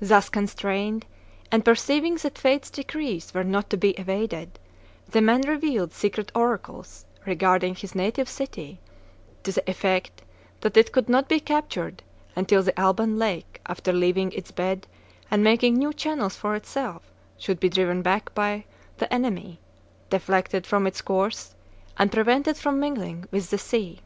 Thus 0.00 0.30
constrained, 0.30 1.04
and 1.52 1.62
perceiving 1.62 2.14
that 2.22 2.38
fate's 2.38 2.70
decrees 2.70 3.34
were 3.34 3.44
not 3.44 3.68
to 3.68 3.76
be 3.76 3.90
evaded, 3.90 4.58
the 5.06 5.20
man 5.20 5.42
revealed 5.42 5.92
secret 5.92 6.32
oracles 6.34 7.04
regarding 7.26 7.74
his 7.74 7.94
native 7.94 8.26
city, 8.26 8.80
to 9.42 9.52
the 9.52 9.70
effect 9.70 10.22
that 10.62 10.78
it 10.78 10.92
could 10.92 11.10
not 11.10 11.28
be 11.28 11.40
captured 11.40 12.02
until 12.34 12.62
the 12.62 12.72
Alban 12.80 13.18
lake, 13.18 13.60
after 13.66 13.92
leaving 13.92 14.32
its 14.32 14.50
bed 14.50 14.86
and 15.30 15.44
making 15.44 15.76
new 15.76 15.92
channels 15.92 16.36
for 16.36 16.54
itself, 16.54 17.12
should 17.36 17.60
be 17.60 17.68
driven 17.68 18.00
back 18.00 18.34
by 18.34 18.64
the 18.96 19.12
enemy, 19.12 19.60
deflected 20.08 20.66
from 20.66 20.86
its 20.86 21.02
course, 21.02 21.54
and 21.98 22.10
prevented 22.10 22.56
from 22.56 22.80
mingling 22.80 23.26
with 23.30 23.50
the 23.50 23.58
sea. 23.58 24.00